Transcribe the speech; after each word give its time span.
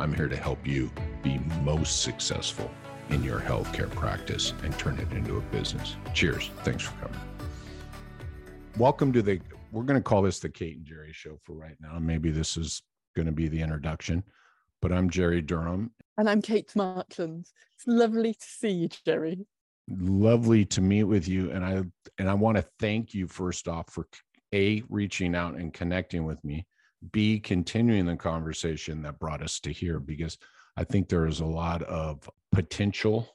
I'm 0.00 0.14
here 0.14 0.28
to 0.28 0.36
help 0.36 0.64
you 0.64 0.92
be 1.24 1.40
most 1.64 2.02
successful 2.02 2.70
in 3.10 3.24
your 3.24 3.40
healthcare 3.40 3.90
practice 3.90 4.54
and 4.62 4.76
turn 4.78 4.96
it 5.00 5.10
into 5.10 5.38
a 5.38 5.40
business. 5.40 5.96
Cheers. 6.14 6.50
Thanks 6.62 6.84
for 6.84 6.92
coming. 7.00 7.20
Welcome 8.76 9.12
to 9.12 9.22
the, 9.22 9.40
we're 9.72 9.82
going 9.82 9.98
to 9.98 10.02
call 10.02 10.22
this 10.22 10.38
the 10.38 10.50
Kate 10.50 10.76
and 10.76 10.86
Jerry 10.86 11.12
show 11.12 11.40
for 11.42 11.54
right 11.54 11.74
now. 11.80 11.98
Maybe 11.98 12.30
this 12.30 12.56
is 12.56 12.80
going 13.16 13.26
to 13.26 13.32
be 13.32 13.48
the 13.48 13.60
introduction, 13.60 14.22
but 14.80 14.92
I'm 14.92 15.10
Jerry 15.10 15.42
Durham. 15.42 15.90
And 16.16 16.30
I'm 16.30 16.42
Kate 16.42 16.70
Markland. 16.76 17.48
It's 17.74 17.86
lovely 17.88 18.34
to 18.34 18.46
see 18.46 18.70
you, 18.70 18.88
Jerry. 19.04 19.48
Lovely 19.88 20.64
to 20.66 20.80
meet 20.80 21.04
with 21.04 21.26
you. 21.26 21.50
And 21.50 21.64
I, 21.64 21.82
and 22.18 22.30
I 22.30 22.34
want 22.34 22.56
to 22.56 22.64
thank 22.78 23.14
you 23.14 23.26
first 23.26 23.66
off 23.66 23.90
for 23.90 24.06
A, 24.54 24.80
reaching 24.88 25.34
out 25.34 25.56
and 25.56 25.74
connecting 25.74 26.24
with 26.24 26.44
me 26.44 26.66
B, 27.12 27.38
continuing 27.38 28.06
the 28.06 28.16
conversation 28.16 29.02
that 29.02 29.18
brought 29.18 29.42
us 29.42 29.60
to 29.60 29.72
here, 29.72 30.00
because 30.00 30.38
I 30.76 30.84
think 30.84 31.08
there 31.08 31.26
is 31.26 31.40
a 31.40 31.46
lot 31.46 31.82
of 31.84 32.28
potential 32.52 33.28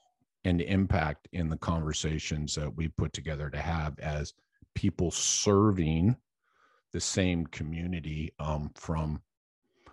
and 0.46 0.62
impact 0.62 1.28
in 1.32 1.50
the 1.50 1.58
conversations 1.58 2.56
that 2.56 2.76
we 2.76 2.88
put 2.90 3.14
together 3.14 3.50
to 3.50 3.58
have 3.58 3.98
as 4.00 4.34
people 4.76 5.12
serving 5.12 6.16
the 6.92 7.00
same 7.00 7.46
community 7.48 8.34
um, 8.40 8.72
from 8.76 9.22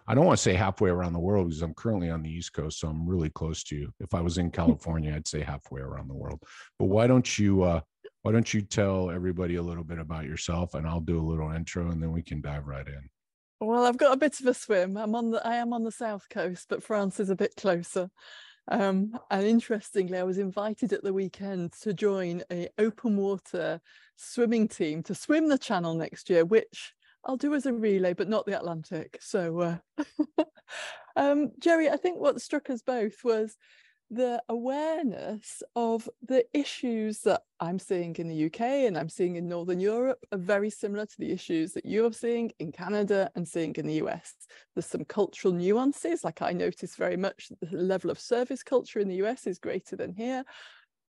I 0.07 0.15
don't 0.15 0.27
want 0.27 0.39
to 0.39 0.43
say 0.43 0.55
halfway 0.55 0.91
around 0.91 1.13
the 1.13 1.21
world 1.21 1.49
because 1.49 1.63
I'm 1.63 1.75
currently 1.75 2.11
on 2.11 2.23
the 2.23 2.31
East 2.31 2.53
Coast, 2.53 2.81
so 2.81 2.89
I'm 2.89 3.09
really 3.09 3.31
close 3.31 3.63
to 3.65 3.77
you. 3.77 3.95
If 4.01 4.13
I 4.13 4.21
was 4.21 4.39
in 4.39 4.47
hmm. 4.47 4.53
California, 4.53 5.15
I'd 5.15 5.29
say 5.29 5.41
halfway 5.41 5.83
around 5.83 6.09
the 6.09 6.17
world. 6.17 6.43
But 6.81 6.87
why 6.87 7.07
don't 7.07 7.39
you 7.39 7.63
uh, 7.63 7.81
why 8.23 8.33
don't 8.33 8.53
you 8.53 8.61
tell 8.61 9.11
everybody 9.11 9.55
a 9.55 9.63
little 9.63 9.85
bit 9.85 9.99
about 9.99 10.25
yourself, 10.25 10.75
and 10.75 10.87
I'll 10.87 11.01
do 11.01 11.21
a 11.21 11.23
little 11.23 11.53
intro, 11.53 11.91
and 11.91 12.03
then 12.03 12.11
we 12.11 12.23
can 12.23 12.41
dive 12.41 12.67
right 12.67 12.87
in. 12.87 13.09
Well, 13.61 13.85
I've 13.85 13.99
got 13.99 14.15
a 14.15 14.17
bit 14.17 14.41
of 14.41 14.47
a 14.47 14.55
swim. 14.55 14.97
I'm 14.97 15.15
on 15.15 15.31
the 15.31 15.47
I 15.47 15.57
am 15.57 15.73
on 15.75 15.85
the 15.85 15.93
south 15.93 16.29
coast, 16.31 16.67
but 16.71 16.83
France 16.83 17.21
is 17.21 17.29
a 17.29 17.37
bit 17.37 17.55
closer. 17.57 18.11
Um, 18.69 19.19
and 19.31 19.45
interestingly, 19.47 20.17
I 20.17 20.23
was 20.23 20.39
invited 20.39 20.93
at 20.93 21.03
the 21.03 21.13
weekend 21.13 21.73
to 21.83 21.93
join 21.93 22.43
a 22.51 22.69
open 22.79 23.17
water 23.17 23.81
swimming 24.17 24.67
team 24.69 25.03
to 25.05 25.15
swim 25.15 25.49
the 25.49 25.59
channel 25.59 25.95
next 25.95 26.31
year, 26.31 26.45
which 26.45 26.95
I'll 27.25 27.37
do 27.37 27.55
as 27.55 27.67
a 27.67 27.73
relay, 27.73 28.15
but 28.15 28.29
not 28.29 28.47
the 28.47 28.57
Atlantic. 28.57 29.19
So, 29.21 29.81
uh, 29.99 30.05
um, 31.17 31.53
Jerry, 31.59 31.91
I 31.91 31.97
think 31.97 32.19
what 32.19 32.41
struck 32.41 32.71
us 32.71 32.81
both 32.81 33.25
was 33.25 33.57
the 34.11 34.43
awareness 34.49 35.63
of 35.77 36.09
the 36.27 36.45
issues 36.53 37.21
that 37.21 37.43
I'm 37.61 37.79
seeing 37.79 38.17
in 38.17 38.27
the 38.27 38.47
UK 38.47 38.61
and 38.61 38.99
I'm 38.99 39.09
seeing 39.09 39.37
in 39.37 39.49
Northern 39.49 39.79
Europe 39.79 40.19
are 40.33 40.39
very 40.39 40.69
similar 40.69 41.07
to 41.07 41.19
the 41.19 41.31
issues 41.31 41.73
that 41.75 41.87
you're 41.87 42.13
seeing 42.13 42.51
in 42.59 42.73
Canada 42.73 43.31
and 43.37 43.47
seeing 43.47 43.73
in 43.77 43.87
the 43.87 44.03
US. 44.05 44.35
There's 44.75 44.87
some 44.87 45.05
cultural 45.05 45.55
nuances, 45.55 46.25
like 46.25 46.43
I 46.43 46.53
notice 46.53 46.97
very 46.97 47.17
much 47.17 47.53
the 47.61 47.77
level 47.77 48.11
of 48.11 48.19
service 48.19 48.65
culture 48.65 48.99
in 48.99 49.09
the 49.09 49.23
US 49.23 49.47
is 49.47 49.61
greater 49.61 49.95
than 49.95 50.13
here. 50.13 50.45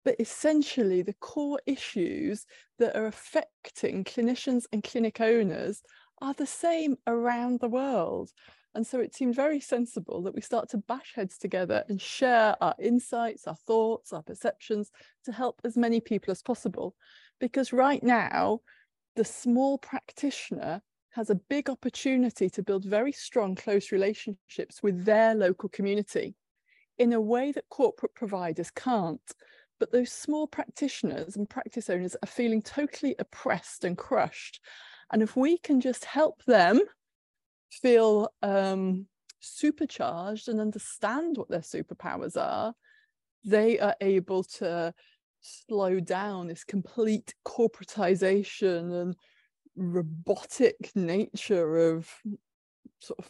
But 0.06 0.18
essentially, 0.20 1.02
the 1.02 1.14
core 1.14 1.62
issues 1.66 2.46
that 2.78 2.96
are 2.96 3.08
affecting 3.08 4.04
clinicians 4.04 4.66
and 4.72 4.84
clinic 4.84 5.20
owners 5.20 5.82
are 6.22 6.34
the 6.34 6.46
same 6.46 6.98
around 7.08 7.60
the 7.60 7.70
world. 7.70 8.32
And 8.76 8.86
so 8.86 9.00
it 9.00 9.14
seemed 9.14 9.36
very 9.36 9.60
sensible 9.60 10.24
that 10.24 10.34
we 10.34 10.42
start 10.42 10.70
to 10.70 10.78
bash 10.78 11.14
heads 11.16 11.38
together 11.38 11.84
and 11.90 12.02
share 12.02 12.56
our 12.62 12.76
insights, 12.80 13.48
our 13.48 13.56
thoughts, 13.56 14.12
our 14.12 14.24
perceptions 14.24 14.92
to 15.26 15.32
help 15.32 15.62
as 15.64 15.78
many 15.78 16.02
people 16.02 16.32
as 16.32 16.42
possible. 16.42 16.96
Because 17.40 17.72
right 17.72 18.02
now, 18.02 18.62
the 19.16 19.26
small 19.26 19.78
practitioner 19.78 20.82
has 21.12 21.30
a 21.30 21.36
big 21.36 21.70
opportunity 21.70 22.50
to 22.50 22.64
build 22.64 22.84
very 22.84 23.12
strong, 23.12 23.54
close 23.54 23.92
relationships 23.92 24.82
with 24.82 25.06
their 25.06 25.36
local 25.36 25.70
community 25.70 26.36
in 26.98 27.14
a 27.14 27.22
way 27.22 27.52
that 27.52 27.70
corporate 27.70 28.16
providers 28.16 28.72
can't. 28.72 29.22
But 29.80 29.92
those 29.92 30.12
small 30.12 30.48
practitioners 30.48 31.36
and 31.36 31.48
practice 31.48 31.90
owners 31.90 32.16
are 32.24 32.28
feeling 32.28 32.62
totally 32.64 33.16
oppressed 33.20 33.84
and 33.84 33.96
crushed. 33.96 34.60
And 35.12 35.22
if 35.22 35.36
we 35.36 35.60
can 35.60 35.80
just 35.82 36.06
help 36.06 36.44
them 36.46 36.80
feel 37.82 38.30
um, 38.42 39.08
supercharged 39.40 40.48
and 40.48 40.60
understand 40.60 41.38
what 41.38 41.50
their 41.50 41.60
superpowers 41.60 42.38
are, 42.38 42.74
they 43.46 43.80
are 43.80 43.96
able 44.02 44.44
to 44.44 44.94
slow 45.42 46.00
down 46.00 46.48
this 46.48 46.64
complete 46.64 47.34
corporatization 47.46 49.02
and 49.02 49.16
robotic 49.76 50.92
nature 50.96 51.92
of 51.92 52.10
sort 53.00 53.20
of 53.20 53.30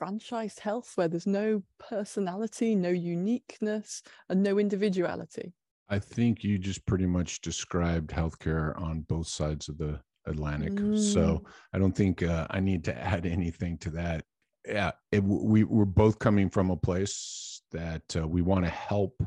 franchised 0.00 0.60
health 0.60 0.92
where 0.94 1.08
there's 1.08 1.26
no 1.26 1.62
personality, 1.78 2.76
no 2.76 2.90
uniqueness, 2.90 4.02
and 4.28 4.42
no 4.42 4.58
individuality. 4.58 5.52
I 5.88 5.98
think 5.98 6.44
you 6.44 6.58
just 6.58 6.84
pretty 6.86 7.06
much 7.06 7.40
described 7.40 8.10
healthcare 8.10 8.80
on 8.80 9.00
both 9.08 9.26
sides 9.26 9.68
of 9.68 9.78
the 9.78 10.00
Atlantic. 10.28 10.74
Mm. 10.74 10.98
So 10.98 11.44
I 11.72 11.78
don't 11.78 11.96
think 11.96 12.22
uh, 12.22 12.46
I 12.50 12.60
need 12.60 12.84
to 12.84 12.98
add 12.98 13.26
anything 13.26 13.78
to 13.78 13.90
that. 13.90 14.24
Yeah, 14.66 14.92
it, 15.12 15.24
we 15.24 15.64
we're 15.64 15.84
both 15.84 16.18
coming 16.18 16.50
from 16.50 16.70
a 16.70 16.76
place 16.76 17.62
that 17.72 18.02
uh, 18.16 18.26
we 18.26 18.42
want 18.42 18.64
to 18.64 18.70
help 18.70 19.22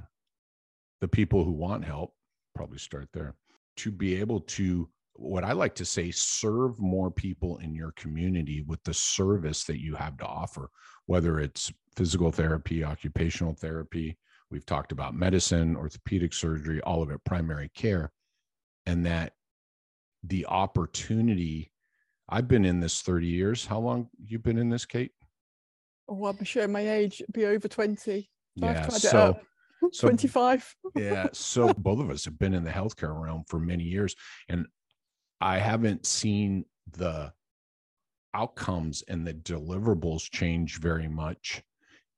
the 1.00 1.08
people 1.08 1.44
who 1.44 1.52
want 1.52 1.84
help. 1.84 2.14
Probably 2.54 2.78
start 2.78 3.10
there 3.14 3.36
to 3.78 3.92
be 3.92 4.20
able 4.20 4.42
to 4.42 4.90
what 5.14 5.44
I 5.44 5.52
like 5.52 5.76
to 5.76 5.86
say 5.86 6.12
serve 6.12 6.80
more 6.80 7.12
people 7.12 7.58
in 7.58 7.76
your 7.76 7.92
community 7.94 8.62
with 8.62 8.84
the 8.84 8.94
service 8.94 9.64
that 9.66 9.82
you 9.82 9.96
have 9.96 10.18
to 10.18 10.26
offer, 10.26 10.70
whether 11.06 11.40
it's 11.40 11.72
physical 11.96 12.32
therapy, 12.32 12.84
occupational 12.84 13.54
therapy. 13.54 14.18
We've 14.50 14.66
talked 14.66 14.92
about 14.92 15.16
medicine, 15.16 15.76
orthopedic 15.76 16.34
surgery, 16.34 16.82
all 16.82 17.02
of 17.02 17.12
it, 17.12 17.24
primary 17.24 17.70
care, 17.76 18.12
and 18.86 19.06
that 19.06 19.34
the 20.24 20.46
opportunity. 20.48 21.72
I've 22.30 22.48
been 22.48 22.66
in 22.66 22.80
this 22.80 23.02
30 23.02 23.28
years. 23.28 23.66
How 23.66 23.80
long 23.80 24.10
you've 24.24 24.44
been 24.44 24.58
in 24.58 24.70
this, 24.70 24.86
Kate? 24.86 25.12
Oh, 26.08 26.26
I'm 26.26 26.44
sure 26.44 26.68
my 26.68 26.88
age 26.88 27.22
be 27.34 27.46
over 27.46 27.68
20. 27.68 28.30
Yeah, 28.56 28.88
so, 28.90 29.40
so 29.92 30.08
25. 30.08 30.76
yeah, 30.96 31.28
so 31.34 31.74
both 31.78 32.00
of 32.00 32.10
us 32.10 32.26
have 32.26 32.38
been 32.38 32.54
in 32.54 32.64
the 32.64 32.72
healthcare 32.72 33.20
realm 33.20 33.44
for 33.48 33.60
many 33.60 33.84
years, 33.84 34.16
and 34.50 34.66
I 35.40 35.58
haven't 35.58 36.06
seen 36.06 36.66
the 36.92 37.34
outcomes 38.34 39.04
and 39.08 39.26
the 39.26 39.34
deliverables 39.34 40.30
change 40.30 40.80
very 40.80 41.08
much. 41.08 41.64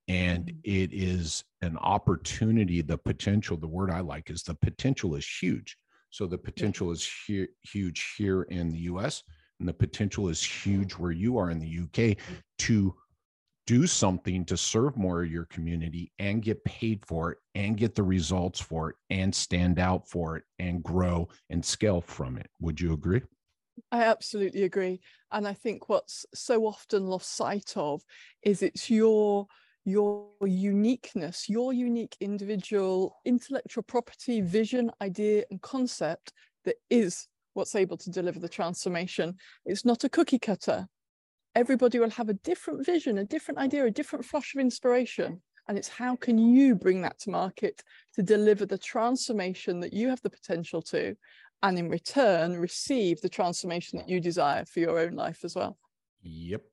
And 0.07 0.45
mm-hmm. 0.45 0.59
it 0.63 0.91
is 0.91 1.43
an 1.61 1.77
opportunity, 1.77 2.81
the 2.81 2.97
potential, 2.97 3.57
the 3.57 3.67
word 3.67 3.89
I 3.89 4.01
like 4.01 4.29
is 4.29 4.43
the 4.43 4.55
potential 4.55 5.15
is 5.15 5.27
huge. 5.27 5.77
So 6.13 6.27
the 6.27 6.37
potential 6.37 6.91
is 6.91 7.09
hu- 7.25 7.47
huge 7.63 8.13
here 8.19 8.43
in 8.43 8.69
the 8.69 8.77
US, 8.81 9.23
and 9.59 9.67
the 9.67 9.73
potential 9.73 10.29
is 10.29 10.43
huge 10.43 10.93
where 10.93 11.11
you 11.11 11.39
are 11.39 11.49
in 11.49 11.57
the 11.57 11.67
UK 11.67 12.17
to 12.59 12.93
do 13.65 13.87
something 13.87 14.45
to 14.45 14.55
serve 14.55 14.95
more 14.95 15.23
of 15.23 15.31
your 15.31 15.45
community 15.45 16.11
and 16.19 16.43
get 16.43 16.63
paid 16.65 17.03
for 17.07 17.31
it 17.31 17.39
and 17.55 17.77
get 17.77 17.95
the 17.95 18.03
results 18.03 18.59
for 18.59 18.91
it 18.91 18.95
and 19.09 19.33
stand 19.33 19.79
out 19.79 20.07
for 20.07 20.37
it 20.37 20.43
and 20.59 20.83
grow 20.83 21.27
and 21.49 21.65
scale 21.65 21.99
from 21.99 22.37
it. 22.37 22.47
Would 22.59 22.79
you 22.79 22.93
agree? 22.93 23.21
I 23.91 24.03
absolutely 24.03 24.61
agree. 24.63 24.99
And 25.31 25.47
I 25.47 25.53
think 25.53 25.89
what's 25.89 26.27
so 26.35 26.67
often 26.67 27.07
lost 27.07 27.35
sight 27.35 27.73
of 27.75 28.03
is 28.43 28.61
it's 28.61 28.87
your 28.87 29.47
your 29.85 30.27
uniqueness, 30.41 31.49
your 31.49 31.73
unique 31.73 32.15
individual 32.19 33.17
intellectual 33.25 33.83
property, 33.83 34.41
vision, 34.41 34.89
idea, 35.01 35.43
and 35.51 35.61
concept 35.61 36.31
that 36.65 36.75
is 36.89 37.27
what's 37.53 37.75
able 37.75 37.97
to 37.97 38.09
deliver 38.09 38.39
the 38.39 38.49
transformation. 38.49 39.35
It's 39.65 39.85
not 39.85 40.03
a 40.03 40.09
cookie 40.09 40.39
cutter. 40.39 40.87
Everybody 41.55 41.99
will 41.99 42.09
have 42.09 42.29
a 42.29 42.33
different 42.33 42.85
vision, 42.85 43.17
a 43.19 43.25
different 43.25 43.59
idea, 43.59 43.85
a 43.85 43.91
different 43.91 44.25
flash 44.25 44.55
of 44.55 44.61
inspiration. 44.61 45.41
And 45.67 45.77
it's 45.77 45.87
how 45.87 46.15
can 46.15 46.37
you 46.37 46.75
bring 46.75 47.01
that 47.03 47.19
to 47.19 47.29
market 47.29 47.83
to 48.15 48.23
deliver 48.23 48.65
the 48.65 48.77
transformation 48.77 49.79
that 49.81 49.93
you 49.93 50.09
have 50.09 50.21
the 50.21 50.29
potential 50.29 50.81
to, 50.83 51.15
and 51.61 51.79
in 51.79 51.89
return, 51.89 52.57
receive 52.57 53.21
the 53.21 53.29
transformation 53.29 53.97
that 53.97 54.09
you 54.09 54.19
desire 54.19 54.65
for 54.65 54.79
your 54.79 54.99
own 54.99 55.13
life 55.13 55.45
as 55.45 55.55
well. 55.55 55.77
Yep. 56.21 56.63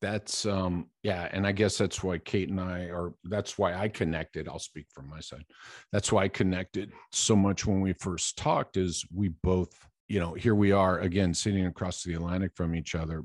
That's 0.00 0.46
um 0.46 0.86
yeah 1.02 1.28
and 1.32 1.46
i 1.46 1.52
guess 1.52 1.76
that's 1.76 2.02
why 2.02 2.18
kate 2.18 2.50
and 2.50 2.60
i 2.60 2.82
are 2.84 3.12
that's 3.24 3.58
why 3.58 3.74
i 3.74 3.88
connected 3.88 4.48
i'll 4.48 4.58
speak 4.58 4.86
from 4.92 5.08
my 5.08 5.20
side 5.20 5.44
that's 5.92 6.12
why 6.12 6.24
i 6.24 6.28
connected 6.28 6.92
so 7.12 7.34
much 7.34 7.66
when 7.66 7.80
we 7.80 7.92
first 7.94 8.38
talked 8.38 8.76
is 8.76 9.04
we 9.12 9.28
both 9.42 9.70
you 10.08 10.20
know 10.20 10.34
here 10.34 10.54
we 10.54 10.72
are 10.72 11.00
again 11.00 11.34
sitting 11.34 11.66
across 11.66 12.02
the 12.02 12.14
atlantic 12.14 12.52
from 12.54 12.74
each 12.74 12.94
other 12.94 13.24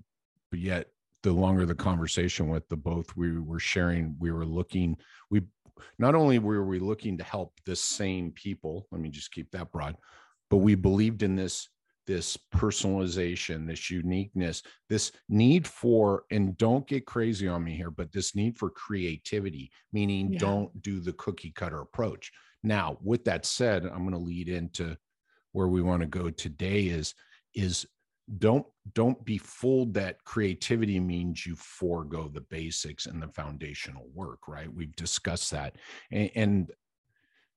but 0.49 0.59
yet 0.59 0.87
the 1.21 1.31
longer 1.31 1.65
the 1.65 1.75
conversation 1.75 2.49
with 2.49 2.67
the 2.69 2.77
both 2.77 3.15
we 3.15 3.39
were 3.39 3.59
sharing 3.59 4.15
we 4.19 4.31
were 4.31 4.45
looking 4.45 4.97
we 5.29 5.41
not 5.99 6.15
only 6.15 6.39
were 6.39 6.65
we 6.65 6.79
looking 6.79 7.17
to 7.17 7.23
help 7.23 7.53
the 7.65 7.75
same 7.75 8.31
people 8.31 8.87
let 8.91 8.99
me 8.99 9.09
just 9.09 9.31
keep 9.31 9.49
that 9.51 9.71
broad 9.71 9.95
but 10.49 10.57
we 10.57 10.75
believed 10.75 11.23
in 11.23 11.35
this 11.35 11.69
this 12.05 12.38
personalization, 12.53 13.67
this 13.67 13.89
uniqueness, 13.89 14.61
this 14.89 15.11
need 15.29 15.67
for, 15.67 16.23
and 16.31 16.57
don't 16.57 16.88
get 16.88 17.05
crazy 17.05 17.47
on 17.47 17.63
me 17.63 17.75
here, 17.75 17.91
but 17.91 18.11
this 18.11 18.35
need 18.35 18.57
for 18.57 18.69
creativity, 18.69 19.71
meaning 19.91 20.33
yeah. 20.33 20.39
don't 20.39 20.81
do 20.81 21.00
the 21.00 21.13
cookie 21.13 21.51
cutter 21.51 21.81
approach. 21.81 22.31
Now, 22.63 22.97
with 23.01 23.25
that 23.25 23.45
said, 23.45 23.85
I'm 23.85 24.01
going 24.01 24.11
to 24.11 24.17
lead 24.17 24.50
into 24.50 24.97
where 25.53 25.67
we 25.67 25.81
want 25.81 26.01
to 26.01 26.07
go 26.07 26.29
today 26.29 26.88
is 26.88 27.13
is 27.55 27.85
don't 28.38 28.65
don't 28.94 29.23
be 29.25 29.38
fooled 29.38 29.94
that 29.94 30.23
creativity 30.23 31.00
means 31.00 31.45
you 31.45 31.55
forego 31.55 32.27
the 32.27 32.41
basics 32.41 33.05
and 33.05 33.21
the 33.21 33.27
foundational 33.29 34.07
work 34.13 34.47
right 34.47 34.73
we've 34.73 34.95
discussed 34.95 35.51
that 35.51 35.75
and, 36.11 36.31
and 36.35 36.71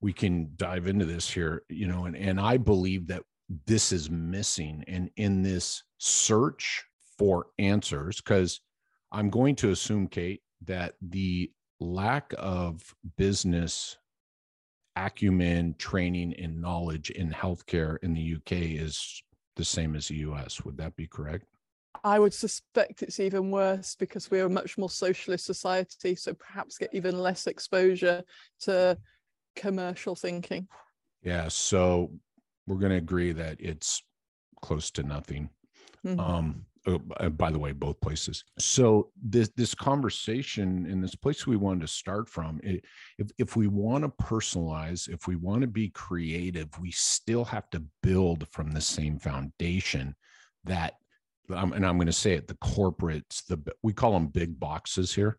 we 0.00 0.12
can 0.12 0.50
dive 0.56 0.88
into 0.88 1.04
this 1.04 1.30
here 1.30 1.62
you 1.68 1.86
know 1.86 2.06
and, 2.06 2.16
and 2.16 2.40
i 2.40 2.56
believe 2.56 3.06
that 3.06 3.22
this 3.66 3.92
is 3.92 4.10
missing 4.10 4.84
and 4.88 5.10
in 5.16 5.42
this 5.42 5.84
search 5.98 6.84
for 7.16 7.46
answers 7.58 8.20
because 8.20 8.60
i'm 9.12 9.30
going 9.30 9.54
to 9.54 9.70
assume 9.70 10.08
kate 10.08 10.42
that 10.64 10.94
the 11.00 11.50
lack 11.78 12.34
of 12.38 12.94
business 13.16 13.98
acumen 14.96 15.74
training 15.78 16.34
and 16.34 16.60
knowledge 16.60 17.10
in 17.10 17.30
healthcare 17.30 17.96
in 18.02 18.14
the 18.14 18.34
uk 18.34 18.52
is 18.52 19.22
the 19.54 19.64
same 19.64 19.94
as 19.94 20.08
the 20.08 20.16
us 20.16 20.64
would 20.64 20.76
that 20.76 20.96
be 20.96 21.06
correct 21.06 21.46
I 22.04 22.18
would 22.18 22.34
suspect 22.34 23.02
it's 23.02 23.18
even 23.18 23.50
worse 23.50 23.96
because 23.98 24.30
we're 24.30 24.46
a 24.46 24.50
much 24.50 24.78
more 24.78 24.90
socialist 24.90 25.44
society, 25.44 26.14
so 26.14 26.34
perhaps 26.34 26.78
get 26.78 26.90
even 26.92 27.18
less 27.18 27.48
exposure 27.48 28.22
to 28.60 28.96
commercial 29.56 30.14
thinking. 30.14 30.68
Yeah, 31.22 31.48
so 31.48 32.12
we're 32.66 32.76
going 32.76 32.92
to 32.92 32.98
agree 32.98 33.32
that 33.32 33.56
it's 33.60 34.02
close 34.62 34.90
to 34.92 35.02
nothing. 35.02 35.50
Mm-hmm. 36.04 36.20
Um, 36.20 36.66
oh, 36.86 37.00
uh, 37.18 37.28
by 37.30 37.50
the 37.50 37.58
way, 37.58 37.72
both 37.72 38.00
places. 38.00 38.44
So 38.58 39.10
this 39.20 39.50
this 39.56 39.74
conversation 39.74 40.86
in 40.86 41.00
this 41.00 41.14
place 41.14 41.46
we 41.46 41.56
wanted 41.56 41.82
to 41.82 41.88
start 41.88 42.28
from, 42.28 42.60
it, 42.62 42.84
if 43.18 43.28
if 43.38 43.56
we 43.56 43.68
want 43.68 44.04
to 44.04 44.24
personalize, 44.24 45.08
if 45.08 45.26
we 45.26 45.36
want 45.36 45.62
to 45.62 45.66
be 45.66 45.90
creative, 45.90 46.68
we 46.80 46.90
still 46.92 47.44
have 47.44 47.70
to 47.70 47.82
build 48.02 48.46
from 48.50 48.72
the 48.72 48.80
same 48.80 49.18
foundation 49.18 50.14
that. 50.64 50.94
Um, 51.54 51.74
and 51.74 51.86
I'm 51.86 51.96
going 51.96 52.06
to 52.06 52.12
say 52.12 52.32
it: 52.32 52.48
the 52.48 52.54
corporates, 52.54 53.46
the 53.46 53.60
we 53.82 53.92
call 53.92 54.12
them 54.12 54.26
big 54.26 54.58
boxes 54.58 55.14
here 55.14 55.38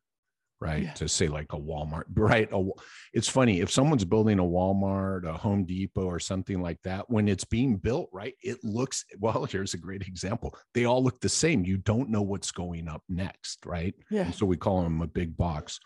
right? 0.59 0.83
Yeah. 0.83 0.93
to 0.93 1.07
say 1.07 1.27
like 1.27 1.53
a 1.53 1.57
walmart 1.57 2.05
right 2.15 2.49
a, 2.51 2.69
it's 3.13 3.29
funny 3.29 3.59
if 3.59 3.71
someone's 3.71 4.05
building 4.05 4.39
a 4.39 4.43
walmart 4.43 5.27
a 5.27 5.33
home 5.33 5.65
depot 5.65 6.05
or 6.05 6.19
something 6.19 6.61
like 6.61 6.81
that 6.83 7.09
when 7.09 7.27
it's 7.27 7.45
being 7.45 7.77
built 7.77 8.09
right 8.11 8.33
it 8.41 8.57
looks 8.63 9.05
well 9.19 9.45
here's 9.45 9.73
a 9.73 9.77
great 9.77 10.01
example 10.01 10.57
they 10.73 10.85
all 10.85 11.03
look 11.03 11.19
the 11.21 11.29
same 11.29 11.63
you 11.63 11.77
don't 11.77 12.09
know 12.09 12.21
what's 12.21 12.51
going 12.51 12.87
up 12.87 13.03
next 13.07 13.59
right? 13.65 13.93
Yeah. 14.09 14.23
And 14.23 14.35
so 14.35 14.45
we 14.45 14.57
call 14.57 14.81
them 14.81 15.01
a 15.01 15.07
big 15.07 15.37
box. 15.37 15.79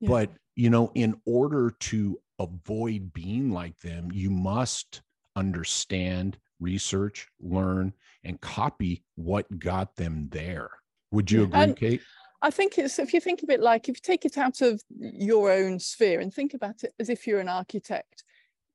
Yeah. 0.00 0.08
but 0.08 0.30
you 0.56 0.68
know 0.68 0.90
in 0.94 1.14
order 1.24 1.74
to 1.80 2.18
avoid 2.38 3.12
being 3.12 3.52
like 3.52 3.78
them 3.80 4.08
you 4.12 4.30
must 4.30 5.00
understand 5.36 6.36
research 6.60 7.28
learn 7.40 7.92
and 8.24 8.40
copy 8.40 9.04
what 9.16 9.58
got 9.58 9.96
them 9.96 10.28
there. 10.30 10.70
Would 11.12 11.30
you 11.30 11.44
agree 11.44 11.60
and, 11.60 11.76
kate 11.76 12.02
I 12.42 12.50
think 12.50 12.76
it's 12.76 12.98
if 12.98 13.14
you 13.14 13.20
think 13.20 13.42
of 13.44 13.50
it 13.50 13.60
like 13.60 13.88
if 13.88 13.96
you 13.96 14.00
take 14.02 14.24
it 14.24 14.36
out 14.36 14.60
of 14.60 14.82
your 14.98 15.52
own 15.52 15.78
sphere 15.78 16.20
and 16.20 16.34
think 16.34 16.54
about 16.54 16.82
it 16.82 16.92
as 16.98 17.08
if 17.08 17.26
you're 17.26 17.40
an 17.40 17.48
architect, 17.48 18.24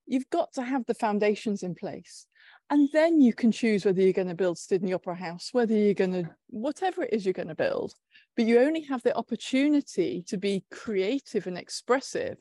you've 0.06 0.30
got 0.30 0.54
to 0.54 0.64
have 0.64 0.86
the 0.86 0.94
foundations 0.94 1.64
in 1.64 1.75
place. 1.75 2.25
And 2.69 2.90
then 2.94 3.19
you 3.19 3.34
can 3.34 3.52
choose 3.52 3.86
whether 3.86 4.02
you're 4.02 4.14
going 4.14 4.30
to 4.30 4.36
build 4.36 4.58
Sydney 4.58 4.94
Opera 4.94 5.16
House, 5.16 5.50
whether 5.52 5.74
you're 5.74 5.94
going 5.94 6.14
to, 6.14 6.30
whatever 6.48 7.04
it 7.04 7.14
is 7.14 7.25
you're 7.25 7.34
going 7.34 7.50
to 7.50 7.56
build. 7.56 7.94
But 8.36 8.46
you 8.46 8.60
only 8.60 8.81
have 8.81 9.04
the 9.04 9.16
opportunity 9.16 10.24
to 10.28 10.38
be 10.38 10.66
creative 10.72 11.48
and 11.48 11.58
expressive 11.58 12.38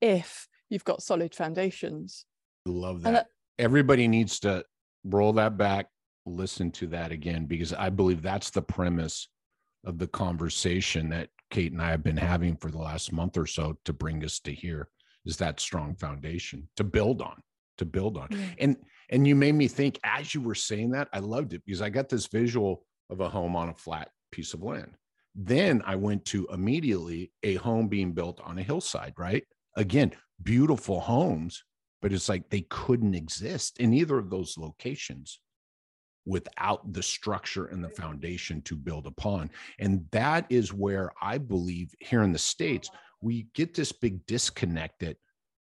if 0.00 0.48
you've 0.68 0.84
got 0.84 1.02
solid 1.02 1.34
foundations. 1.34 2.24
Love 2.66 3.02
that. 3.02 3.12
that 3.12 3.26
Everybody 3.58 4.06
needs 4.06 4.38
to 4.40 4.64
roll 5.04 5.32
that 5.34 5.56
back, 5.56 5.86
listen 6.26 6.70
to 6.72 6.86
that 6.88 7.10
again, 7.10 7.46
because 7.46 7.72
I 7.72 7.90
believe 7.90 8.22
that's 8.22 8.50
the 8.50 8.62
premise 8.62 9.28
of 9.88 9.98
the 9.98 10.06
conversation 10.06 11.08
that 11.08 11.30
Kate 11.50 11.72
and 11.72 11.80
I 11.80 11.90
have 11.90 12.04
been 12.04 12.16
having 12.16 12.56
for 12.56 12.70
the 12.70 12.78
last 12.78 13.10
month 13.10 13.38
or 13.38 13.46
so 13.46 13.76
to 13.86 13.92
bring 13.92 14.22
us 14.22 14.38
to 14.40 14.52
here 14.52 14.88
is 15.24 15.38
that 15.38 15.58
strong 15.58 15.96
foundation 15.96 16.68
to 16.76 16.84
build 16.84 17.22
on 17.22 17.42
to 17.78 17.84
build 17.84 18.18
on. 18.18 18.28
Mm. 18.28 18.54
and 18.58 18.76
and 19.10 19.26
you 19.26 19.34
made 19.34 19.54
me 19.54 19.66
think 19.66 19.98
as 20.04 20.34
you 20.34 20.40
were 20.40 20.54
saying 20.54 20.90
that 20.90 21.08
i 21.12 21.18
loved 21.18 21.54
it 21.54 21.62
because 21.64 21.80
i 21.80 21.88
got 21.88 22.08
this 22.08 22.26
visual 22.26 22.84
of 23.08 23.20
a 23.20 23.28
home 23.28 23.56
on 23.56 23.70
a 23.70 23.74
flat 23.74 24.10
piece 24.30 24.52
of 24.52 24.62
land. 24.62 24.92
Then 25.34 25.82
i 25.86 25.96
went 25.96 26.24
to 26.26 26.46
immediately 26.52 27.32
a 27.42 27.54
home 27.54 27.88
being 27.88 28.12
built 28.12 28.40
on 28.44 28.58
a 28.58 28.62
hillside 28.62 29.14
right? 29.16 29.44
Again 29.76 30.12
beautiful 30.42 31.00
homes 31.00 31.64
but 32.02 32.12
it's 32.12 32.28
like 32.28 32.48
they 32.50 32.66
couldn't 32.68 33.14
exist 33.14 33.78
in 33.78 33.92
either 33.94 34.18
of 34.18 34.30
those 34.30 34.58
locations 34.58 35.40
without 36.26 36.92
the 36.92 37.02
structure 37.02 37.66
and 37.66 37.82
the 37.82 37.88
foundation 37.88 38.60
to 38.62 38.76
build 38.76 39.06
upon. 39.06 39.50
And 39.78 40.04
that 40.12 40.46
is 40.50 40.74
where 40.74 41.10
I 41.22 41.38
believe 41.38 41.94
here 42.00 42.22
in 42.22 42.32
the 42.32 42.38
States, 42.38 42.90
we 43.22 43.48
get 43.54 43.74
this 43.74 43.92
big 43.92 44.24
disconnect 44.26 45.00
that, 45.00 45.16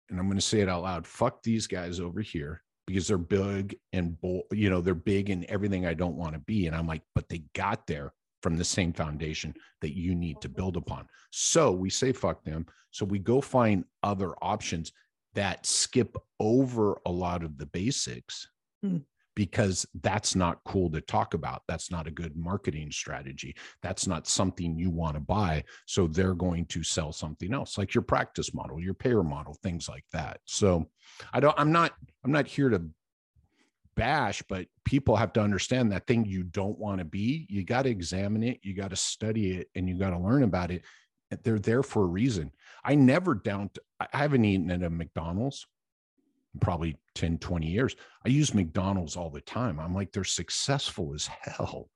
and 0.09 0.19
I'm 0.19 0.27
going 0.27 0.37
to 0.37 0.41
say 0.41 0.61
it 0.61 0.69
out 0.69 0.83
loud 0.83 1.05
fuck 1.05 1.43
these 1.43 1.67
guys 1.67 1.99
over 1.99 2.21
here 2.21 2.63
because 2.87 3.07
they're 3.07 3.17
big 3.17 3.77
and 3.93 4.19
bold, 4.21 4.43
you 4.51 4.69
know, 4.69 4.79
they're 4.79 4.95
big 4.95 5.29
and 5.29 5.43
everything 5.45 5.85
I 5.85 5.93
don't 5.93 6.15
want 6.15 6.33
to 6.33 6.39
be. 6.39 6.67
And 6.67 6.75
I'm 6.75 6.87
like, 6.87 7.01
but 7.13 7.27
they 7.27 7.43
got 7.53 7.85
there 7.85 8.13
from 8.41 8.55
the 8.55 8.63
same 8.63 8.93
foundation 8.93 9.53
that 9.81 9.97
you 9.97 10.15
need 10.15 10.39
to 10.41 10.49
build 10.49 10.77
upon. 10.77 11.07
So 11.31 11.71
we 11.71 11.89
say 11.89 12.13
fuck 12.13 12.43
them. 12.43 12.65
So 12.91 13.03
we 13.03 13.19
go 13.19 13.41
find 13.41 13.83
other 14.03 14.35
options 14.41 14.91
that 15.33 15.65
skip 15.65 16.15
over 16.39 16.97
a 17.05 17.11
lot 17.11 17.43
of 17.43 17.57
the 17.57 17.65
basics. 17.65 18.47
Mm 18.85 19.01
because 19.35 19.85
that's 20.01 20.35
not 20.35 20.63
cool 20.63 20.89
to 20.91 21.01
talk 21.01 21.33
about. 21.33 21.63
That's 21.67 21.91
not 21.91 22.07
a 22.07 22.11
good 22.11 22.35
marketing 22.35 22.91
strategy. 22.91 23.55
That's 23.81 24.07
not 24.07 24.27
something 24.27 24.77
you 24.77 24.89
want 24.89 25.15
to 25.15 25.19
buy. 25.19 25.65
So 25.85 26.07
they're 26.07 26.33
going 26.33 26.65
to 26.67 26.83
sell 26.83 27.11
something 27.11 27.53
else, 27.53 27.77
like 27.77 27.93
your 27.93 28.01
practice 28.01 28.53
model, 28.53 28.79
your 28.79 28.93
payer 28.93 29.23
model, 29.23 29.57
things 29.61 29.89
like 29.89 30.05
that. 30.13 30.39
So 30.45 30.89
I 31.33 31.41
don't, 31.41 31.59
I'm 31.59 31.71
not, 31.71 31.93
I'm 32.23 32.31
not 32.31 32.47
here 32.47 32.69
to 32.69 32.81
bash, 33.95 34.41
but 34.49 34.67
people 34.85 35.15
have 35.15 35.33
to 35.33 35.41
understand 35.41 35.91
that 35.91 36.07
thing 36.07 36.25
you 36.25 36.43
don't 36.43 36.79
want 36.79 36.99
to 36.99 37.05
be. 37.05 37.45
You 37.49 37.63
got 37.63 37.83
to 37.83 37.89
examine 37.89 38.43
it, 38.43 38.59
you 38.63 38.73
got 38.73 38.89
to 38.89 38.95
study 38.95 39.57
it, 39.57 39.69
and 39.75 39.87
you 39.87 39.95
got 39.95 40.11
to 40.11 40.19
learn 40.19 40.43
about 40.43 40.71
it. 40.71 40.83
They're 41.43 41.59
there 41.59 41.83
for 41.83 42.03
a 42.03 42.07
reason. 42.07 42.51
I 42.83 42.95
never 42.95 43.35
down, 43.35 43.71
I 43.99 44.07
haven't 44.11 44.45
eaten 44.45 44.71
at 44.71 44.83
a 44.83 44.89
McDonald's 44.89 45.65
probably 46.61 46.97
10, 47.15 47.39
20 47.39 47.67
years. 47.67 47.95
I 48.25 48.29
use 48.29 48.53
McDonald's 48.53 49.15
all 49.15 49.29
the 49.29 49.41
time. 49.41 49.79
I'm 49.79 49.93
like, 49.93 50.11
they're 50.11 50.23
successful 50.23 51.13
as 51.13 51.27
hell. 51.41 51.89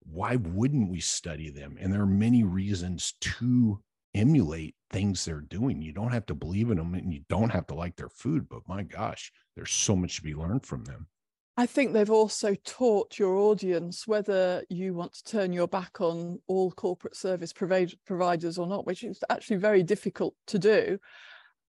Why 0.00 0.36
wouldn't 0.36 0.90
we 0.90 1.00
study 1.00 1.50
them? 1.50 1.76
And 1.80 1.92
there 1.92 2.02
are 2.02 2.06
many 2.06 2.44
reasons 2.44 3.14
to 3.20 3.80
emulate 4.14 4.74
things 4.90 5.24
they're 5.24 5.40
doing. 5.40 5.82
You 5.82 5.92
don't 5.92 6.12
have 6.12 6.26
to 6.26 6.34
believe 6.34 6.70
in 6.70 6.76
them 6.76 6.94
and 6.94 7.12
you 7.12 7.22
don't 7.28 7.50
have 7.50 7.66
to 7.68 7.74
like 7.74 7.96
their 7.96 8.08
food, 8.08 8.48
but 8.48 8.68
my 8.68 8.82
gosh, 8.82 9.32
there's 9.56 9.72
so 9.72 9.96
much 9.96 10.16
to 10.16 10.22
be 10.22 10.34
learned 10.34 10.64
from 10.64 10.84
them. 10.84 11.08
I 11.56 11.66
think 11.66 11.92
they've 11.92 12.10
also 12.10 12.56
taught 12.64 13.18
your 13.18 13.36
audience 13.36 14.08
whether 14.08 14.64
you 14.68 14.92
want 14.92 15.14
to 15.14 15.24
turn 15.24 15.52
your 15.52 15.68
back 15.68 16.00
on 16.00 16.40
all 16.48 16.72
corporate 16.72 17.16
service 17.16 17.52
providers 17.52 18.58
or 18.58 18.66
not, 18.66 18.86
which 18.86 19.04
is 19.04 19.22
actually 19.30 19.58
very 19.58 19.84
difficult 19.84 20.34
to 20.48 20.58
do 20.58 20.98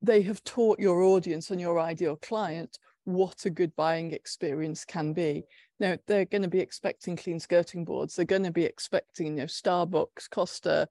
they 0.03 0.23
have 0.23 0.43
taught 0.45 0.79
your 0.79 1.03
audience 1.03 1.51
and 1.51 1.61
your 1.61 1.79
ideal 1.79 2.17
client 2.17 2.79
what 3.05 3.45
a 3.45 3.51
good 3.51 3.75
buying 3.77 4.13
experience 4.13 4.85
can 4.85 5.13
be. 5.13 5.45
Now 5.79 5.97
they're 6.07 6.27
going 6.27 6.43
to 6.43 6.49
be 6.49 6.61
expecting 6.61 7.17
clean 7.17 7.41
skirting 7.41 7.85
boards. 7.85 8.15
They're 8.15 8.25
going 8.25 8.45
to 8.45 8.51
be 8.51 8.65
expecting, 8.65 9.27
you 9.27 9.33
know, 9.33 9.45
Starbucks, 9.45 10.31
Costa. 10.31 10.87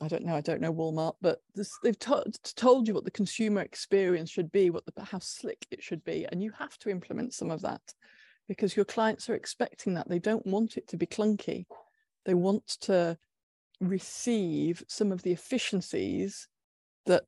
I 0.00 0.08
don't 0.08 0.24
know. 0.24 0.34
I 0.34 0.40
don't 0.40 0.60
know 0.60 0.74
Walmart, 0.74 1.14
but 1.22 1.38
this, 1.54 1.70
they've 1.82 1.98
told 1.98 2.88
you 2.88 2.94
what 2.94 3.04
the 3.04 3.10
consumer 3.10 3.60
experience 3.62 4.30
should 4.30 4.50
be, 4.50 4.70
what 4.70 4.84
the 4.84 5.04
how 5.04 5.20
slick 5.20 5.66
it 5.70 5.82
should 5.82 6.04
be, 6.04 6.26
and 6.30 6.42
you 6.42 6.50
have 6.58 6.76
to 6.78 6.90
implement 6.90 7.32
some 7.32 7.50
of 7.50 7.62
that 7.62 7.80
because 8.48 8.76
your 8.76 8.84
clients 8.84 9.30
are 9.30 9.34
expecting 9.34 9.94
that. 9.94 10.08
They 10.08 10.18
don't 10.18 10.46
want 10.46 10.76
it 10.76 10.88
to 10.88 10.96
be 10.96 11.06
clunky. 11.06 11.66
They 12.26 12.34
want 12.34 12.66
to 12.82 13.16
receive 13.80 14.82
some 14.88 15.12
of 15.12 15.22
the 15.22 15.32
efficiencies 15.32 16.48
that 17.06 17.24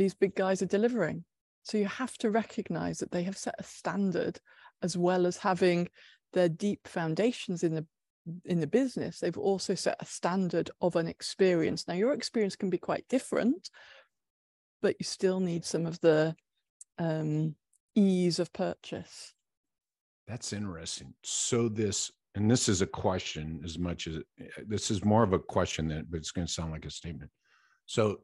these 0.00 0.14
big 0.14 0.34
guys 0.34 0.62
are 0.62 0.66
delivering. 0.66 1.24
So 1.62 1.76
you 1.76 1.84
have 1.84 2.16
to 2.18 2.30
recognize 2.30 2.98
that 2.98 3.10
they 3.10 3.22
have 3.24 3.36
set 3.36 3.54
a 3.58 3.62
standard 3.62 4.40
as 4.82 4.96
well 4.96 5.26
as 5.26 5.36
having 5.36 5.90
their 6.32 6.48
deep 6.48 6.88
foundations 6.88 7.62
in 7.62 7.74
the 7.74 7.86
in 8.44 8.60
the 8.60 8.66
business. 8.66 9.18
They've 9.18 9.36
also 9.36 9.74
set 9.74 9.96
a 10.00 10.06
standard 10.06 10.70
of 10.80 10.96
an 10.96 11.06
experience. 11.06 11.86
Now 11.86 11.94
your 11.94 12.14
experience 12.14 12.56
can 12.56 12.70
be 12.70 12.78
quite 12.78 13.04
different 13.08 13.68
but 14.82 14.96
you 14.98 15.04
still 15.04 15.40
need 15.40 15.64
some 15.64 15.84
of 15.84 16.00
the 16.00 16.34
um, 16.98 17.54
ease 17.94 18.38
of 18.38 18.50
purchase. 18.52 19.34
That's 20.26 20.54
interesting. 20.54 21.12
So 21.22 21.68
this 21.68 22.10
and 22.36 22.50
this 22.50 22.68
is 22.68 22.80
a 22.80 22.86
question 22.86 23.60
as 23.64 23.78
much 23.78 24.06
as 24.06 24.18
this 24.66 24.90
is 24.90 25.04
more 25.04 25.24
of 25.24 25.34
a 25.34 25.38
question 25.38 25.88
than 25.88 26.06
but 26.08 26.18
it's 26.18 26.30
going 26.30 26.46
to 26.46 26.52
sound 26.52 26.72
like 26.72 26.86
a 26.86 26.90
statement. 26.90 27.30
So 27.84 28.20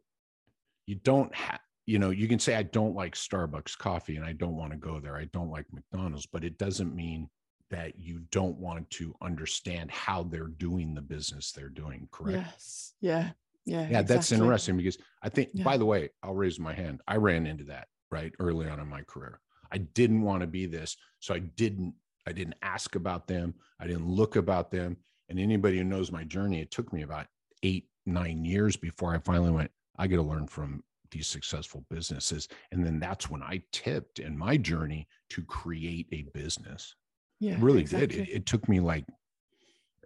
you 0.86 0.94
don't 0.94 1.34
have 1.34 1.60
you 1.86 1.98
know 1.98 2.10
you 2.10 2.28
can 2.28 2.38
say 2.38 2.54
i 2.56 2.62
don't 2.62 2.94
like 2.94 3.14
starbucks 3.14 3.78
coffee 3.78 4.16
and 4.16 4.24
i 4.24 4.32
don't 4.32 4.56
want 4.56 4.72
to 4.72 4.78
go 4.78 5.00
there 5.00 5.16
i 5.16 5.24
don't 5.32 5.50
like 5.50 5.66
mcdonald's 5.72 6.26
but 6.26 6.44
it 6.44 6.58
doesn't 6.58 6.94
mean 6.94 7.28
that 7.70 7.98
you 7.98 8.20
don't 8.30 8.56
want 8.58 8.88
to 8.90 9.14
understand 9.22 9.90
how 9.90 10.22
they're 10.22 10.48
doing 10.48 10.94
the 10.94 11.00
business 11.00 11.52
they're 11.52 11.68
doing 11.68 12.08
correct 12.12 12.36
yes 12.46 12.92
yeah 13.00 13.30
yeah 13.64 13.80
yeah 13.80 13.82
exactly. 14.00 14.14
that's 14.14 14.32
interesting 14.32 14.76
because 14.76 14.98
i 15.22 15.28
think 15.28 15.48
Yeah. 15.54 15.64
by 15.64 15.76
the 15.76 15.86
way 15.86 16.10
i'll 16.22 16.34
raise 16.34 16.60
my 16.60 16.74
hand 16.74 17.00
i 17.08 17.16
ran 17.16 17.46
into 17.46 17.64
that 17.64 17.88
right 18.10 18.32
early 18.38 18.68
on 18.68 18.78
in 18.80 18.88
my 18.88 19.02
career 19.02 19.40
i 19.72 19.78
didn't 19.78 20.22
want 20.22 20.42
to 20.42 20.46
be 20.46 20.66
this 20.66 20.96
so 21.20 21.34
i 21.34 21.38
didn't 21.38 21.94
i 22.26 22.32
didn't 22.32 22.56
ask 22.62 22.94
about 22.96 23.26
them 23.26 23.54
i 23.80 23.86
didn't 23.86 24.06
look 24.08 24.36
about 24.36 24.70
them 24.70 24.96
and 25.28 25.40
anybody 25.40 25.78
who 25.78 25.84
knows 25.84 26.12
my 26.12 26.24
journey 26.24 26.60
it 26.60 26.70
took 26.70 26.92
me 26.92 27.02
about 27.02 27.26
eight 27.62 27.88
nine 28.06 28.44
years 28.44 28.76
before 28.76 29.12
i 29.14 29.18
finally 29.18 29.50
went 29.50 29.70
i 29.98 30.06
got 30.06 30.16
to 30.16 30.22
learn 30.22 30.46
from 30.46 30.82
these 31.16 31.26
successful 31.26 31.84
businesses 31.88 32.48
and 32.72 32.84
then 32.84 33.00
that's 33.00 33.30
when 33.30 33.42
i 33.42 33.60
tipped 33.72 34.18
in 34.18 34.36
my 34.36 34.56
journey 34.56 35.08
to 35.30 35.42
create 35.44 36.06
a 36.12 36.22
business 36.34 36.94
yeah 37.40 37.52
it 37.52 37.60
really 37.60 37.80
exactly. 37.80 38.18
did. 38.18 38.28
It, 38.28 38.32
it 38.32 38.46
took 38.46 38.68
me 38.68 38.80
like 38.80 39.04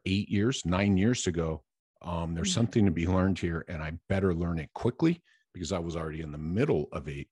eight 0.07 0.29
years, 0.29 0.65
nine 0.65 0.97
years 0.97 1.23
to 1.23 1.33
go. 1.33 1.63
Um, 2.03 2.35
there's 2.35 2.51
Mhm. 2.51 2.55
something 2.55 2.85
to 2.87 2.91
be 2.91 3.07
learned 3.07 3.39
here, 3.39 3.65
and 3.69 3.83
I 3.83 3.93
better 4.09 4.35
learn 4.35 4.59
it 4.59 4.73
quickly 4.73 5.23
because 5.53 5.73
I 5.73 5.79
was 5.79 5.97
already 5.97 6.23
in 6.23 6.33
the 6.33 6.39
middle 6.39 6.89
of 6.93 7.09
a 7.09 7.27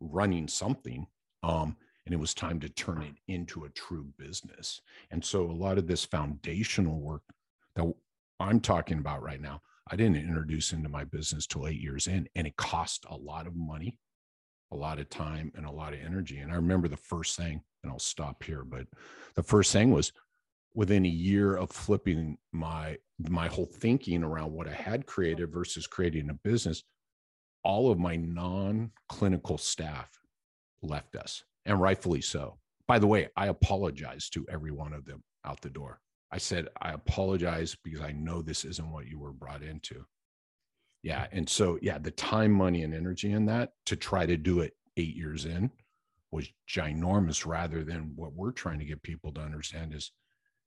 running 0.00 0.48
something. 0.48 1.06
Um, 1.42 1.76
and 2.06 2.14
it 2.14 2.18
was 2.18 2.32
time 2.32 2.58
to 2.60 2.68
turn 2.70 3.02
it 3.02 3.16
into 3.26 3.64
a 3.64 3.70
true 3.70 4.12
business. 4.16 4.80
And 5.10 5.22
so 5.22 5.42
a 5.50 5.52
lot 5.52 5.76
of 5.76 5.86
this 5.86 6.04
foundational 6.06 7.00
work 7.00 7.22
that 7.74 7.92
I'm 8.40 8.60
talking 8.60 8.98
about 8.98 9.22
right 9.22 9.40
now, 9.40 9.60
I 9.90 9.96
didn't 9.96 10.16
introduce 10.16 10.72
into 10.72 10.88
my 10.88 11.04
business 11.04 11.46
till 11.46 11.66
eight 11.66 11.80
years 11.80 12.06
in, 12.06 12.28
and 12.34 12.46
it 12.46 12.56
cost 12.56 13.06
a 13.08 13.16
lot 13.16 13.46
of 13.46 13.56
money, 13.56 13.98
a 14.70 14.76
lot 14.76 14.98
of 14.98 15.08
time, 15.08 15.50
and 15.56 15.64
a 15.64 15.70
lot 15.70 15.94
of 15.94 16.00
energy. 16.00 16.38
And 16.38 16.52
I 16.52 16.56
remember 16.56 16.88
the 16.88 16.96
first 16.96 17.36
thing, 17.36 17.62
and 17.82 17.90
I'll 17.90 17.98
stop 17.98 18.42
here, 18.42 18.64
but 18.64 18.86
the 19.34 19.42
first 19.42 19.72
thing 19.72 19.90
was 19.90 20.12
within 20.74 21.06
a 21.06 21.08
year 21.08 21.56
of 21.56 21.70
flipping 21.70 22.38
my 22.52 22.98
my 23.28 23.48
whole 23.48 23.66
thinking 23.66 24.22
around 24.22 24.52
what 24.52 24.68
I 24.68 24.74
had 24.74 25.06
created 25.06 25.50
versus 25.50 25.86
creating 25.86 26.30
a 26.30 26.34
business, 26.34 26.84
all 27.64 27.90
of 27.90 27.98
my 27.98 28.14
non-clinical 28.14 29.58
staff 29.58 30.20
left 30.82 31.16
us, 31.16 31.42
and 31.66 31.80
rightfully 31.80 32.20
so. 32.20 32.58
By 32.86 32.98
the 33.00 33.08
way, 33.08 33.28
I 33.36 33.48
apologize 33.48 34.28
to 34.30 34.46
every 34.48 34.70
one 34.70 34.92
of 34.92 35.04
them 35.04 35.24
out 35.44 35.60
the 35.62 35.70
door. 35.70 36.00
I 36.30 36.38
said, 36.38 36.68
I 36.80 36.92
apologize 36.92 37.76
because 37.82 38.00
I 38.00 38.12
know 38.12 38.42
this 38.42 38.64
isn't 38.64 38.92
what 38.92 39.06
you 39.06 39.18
were 39.18 39.32
brought 39.32 39.62
into. 39.62 40.04
Yeah. 41.02 41.26
And 41.32 41.48
so, 41.48 41.78
yeah, 41.80 41.98
the 41.98 42.10
time, 42.10 42.52
money, 42.52 42.82
and 42.82 42.94
energy 42.94 43.32
in 43.32 43.46
that 43.46 43.70
to 43.86 43.96
try 43.96 44.26
to 44.26 44.36
do 44.36 44.60
it 44.60 44.74
eight 44.96 45.16
years 45.16 45.44
in 45.44 45.70
was 46.30 46.48
ginormous 46.68 47.46
rather 47.46 47.84
than 47.84 48.12
what 48.14 48.34
we're 48.34 48.52
trying 48.52 48.78
to 48.80 48.84
get 48.84 49.02
people 49.02 49.32
to 49.32 49.40
understand 49.40 49.94
is 49.94 50.12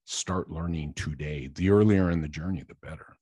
start 0.06 0.50
learning 0.50 0.94
today. 0.96 1.50
The 1.54 1.70
earlier 1.70 2.10
in 2.10 2.22
the 2.22 2.28
journey, 2.28 2.64
the 2.68 2.76
better. 2.76 3.18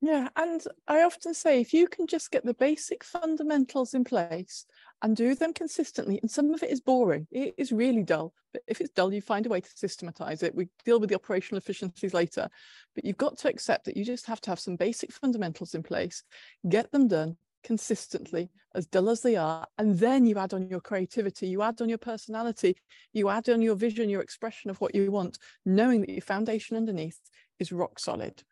Yeah, 0.00 0.28
and 0.36 0.62
I 0.86 1.02
often 1.02 1.32
say 1.32 1.60
if 1.60 1.72
you 1.72 1.88
can 1.88 2.06
just 2.06 2.30
get 2.30 2.44
the 2.44 2.52
basic 2.52 3.02
fundamentals 3.02 3.94
in 3.94 4.04
place 4.04 4.66
and 5.00 5.16
do 5.16 5.34
them 5.34 5.54
consistently, 5.54 6.18
and 6.20 6.30
some 6.30 6.52
of 6.52 6.62
it 6.62 6.70
is 6.70 6.80
boring, 6.80 7.26
it 7.30 7.54
is 7.56 7.72
really 7.72 8.02
dull. 8.02 8.34
But 8.52 8.62
if 8.66 8.80
it's 8.82 8.90
dull, 8.90 9.14
you 9.14 9.22
find 9.22 9.46
a 9.46 9.48
way 9.48 9.62
to 9.62 9.70
systematize 9.74 10.42
it. 10.42 10.54
We 10.54 10.68
deal 10.84 11.00
with 11.00 11.08
the 11.08 11.14
operational 11.14 11.56
efficiencies 11.58 12.12
later, 12.12 12.50
but 12.94 13.04
you've 13.04 13.16
got 13.16 13.38
to 13.38 13.48
accept 13.48 13.86
that 13.86 13.96
you 13.96 14.04
just 14.04 14.26
have 14.26 14.42
to 14.42 14.50
have 14.50 14.60
some 14.60 14.76
basic 14.76 15.10
fundamentals 15.10 15.74
in 15.74 15.82
place, 15.82 16.22
get 16.68 16.92
them 16.92 17.08
done 17.08 17.38
consistently, 17.62 18.50
as 18.74 18.86
dull 18.86 19.08
as 19.08 19.22
they 19.22 19.36
are, 19.36 19.66
and 19.78 19.98
then 19.98 20.26
you 20.26 20.36
add 20.36 20.52
on 20.52 20.68
your 20.68 20.80
creativity, 20.80 21.46
you 21.46 21.62
add 21.62 21.80
on 21.80 21.88
your 21.88 21.96
personality, 21.96 22.76
you 23.14 23.30
add 23.30 23.48
on 23.48 23.62
your 23.62 23.74
vision, 23.74 24.10
your 24.10 24.20
expression 24.20 24.68
of 24.68 24.78
what 24.82 24.94
you 24.94 25.10
want, 25.10 25.38
knowing 25.64 26.02
that 26.02 26.10
your 26.10 26.20
foundation 26.20 26.76
underneath 26.76 27.18
is 27.58 27.72
rock 27.72 27.98
solid 27.98 28.42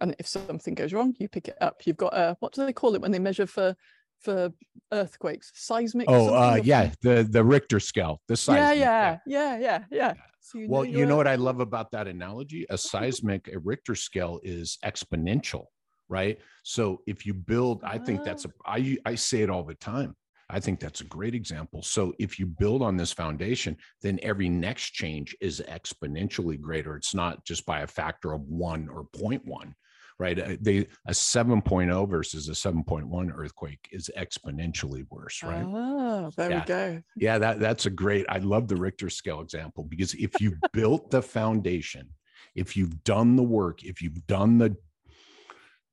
and 0.00 0.14
if 0.18 0.26
something 0.26 0.74
goes 0.74 0.92
wrong 0.92 1.14
you 1.18 1.28
pick 1.28 1.48
it 1.48 1.56
up 1.60 1.82
you've 1.86 1.96
got 1.96 2.14
a 2.16 2.36
what 2.40 2.52
do 2.52 2.64
they 2.64 2.72
call 2.72 2.94
it 2.94 3.00
when 3.00 3.10
they 3.10 3.18
measure 3.18 3.46
for 3.46 3.74
for 4.20 4.50
earthquakes 4.92 5.50
seismic 5.54 6.08
Oh, 6.08 6.34
uh, 6.34 6.60
yeah, 6.62 6.92
the 7.02 7.26
the 7.28 7.42
Richter 7.42 7.80
scale, 7.80 8.20
the 8.28 8.36
size. 8.36 8.58
yeah 8.58 8.72
yeah 8.72 9.18
yeah 9.26 9.58
yeah 9.58 9.84
yeah 9.90 10.14
so 10.40 10.58
you 10.58 10.68
Well, 10.68 10.84
you 10.84 11.06
know 11.06 11.16
what 11.16 11.26
I 11.26 11.36
love 11.36 11.60
about 11.60 11.90
that 11.92 12.06
analogy? 12.06 12.66
A 12.70 12.76
seismic, 12.76 13.48
a 13.48 13.58
Richter 13.58 13.94
scale 13.94 14.40
is 14.42 14.78
exponential, 14.84 15.66
right? 16.08 16.38
So 16.64 17.02
if 17.06 17.24
you 17.26 17.34
build, 17.34 17.82
I 17.84 17.98
think 17.98 18.24
that's 18.24 18.44
a 18.44 18.50
I 18.66 18.98
I 19.06 19.14
say 19.14 19.42
it 19.42 19.50
all 19.50 19.64
the 19.64 19.74
time. 19.74 20.16
I 20.52 20.58
think 20.58 20.80
that's 20.80 21.00
a 21.00 21.04
great 21.04 21.34
example. 21.36 21.80
So 21.82 22.12
if 22.18 22.38
you 22.38 22.46
build 22.46 22.82
on 22.82 22.96
this 22.96 23.12
foundation, 23.12 23.76
then 24.02 24.18
every 24.22 24.48
next 24.48 24.90
change 24.90 25.36
is 25.40 25.62
exponentially 25.68 26.60
greater. 26.60 26.96
It's 26.96 27.14
not 27.14 27.44
just 27.44 27.64
by 27.64 27.80
a 27.82 27.86
factor 27.86 28.32
of 28.32 28.42
one 28.42 28.88
or 28.88 29.04
0.1, 29.16 29.72
right? 30.20 30.38
Uh, 30.38 30.56
They 30.60 30.86
a 31.06 31.12
7.0 31.12 32.08
versus 32.08 32.48
a 32.48 32.52
7.1 32.52 33.32
earthquake 33.34 33.88
is 33.90 34.10
exponentially 34.16 35.06
worse, 35.10 35.42
right? 35.42 35.64
oh 35.66 36.30
there 36.36 36.50
Yeah. 36.50 36.60
we 36.60 36.66
go 36.66 37.02
Yeah, 37.16 37.38
that 37.38 37.58
that's 37.58 37.86
a 37.86 37.90
great. 37.90 38.26
I 38.28 38.38
love 38.38 38.68
the 38.68 38.76
Richter 38.76 39.08
scale 39.10 39.40
example 39.40 39.82
because 39.84 40.14
if 40.14 40.40
you 40.40 40.56
built 40.72 41.10
the 41.10 41.22
foundation, 41.22 42.10
if 42.54 42.76
you've 42.76 43.02
done 43.02 43.34
the 43.36 43.42
work, 43.42 43.82
if 43.82 44.02
you've 44.02 44.24
done 44.26 44.58
the 44.58 44.76